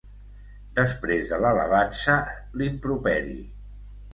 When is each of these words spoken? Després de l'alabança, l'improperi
Després 1.09 1.27
de 1.33 1.39
l'alabança, 1.45 2.15
l'improperi 2.63 3.39